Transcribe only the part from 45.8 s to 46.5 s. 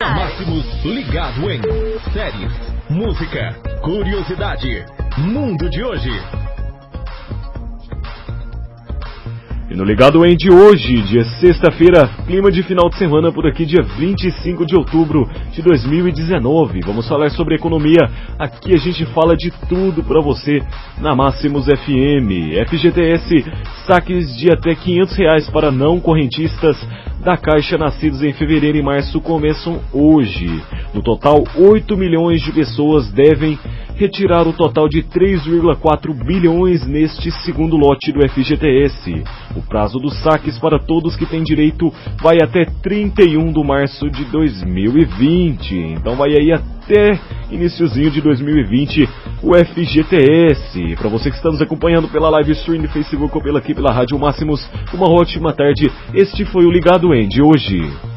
Então vai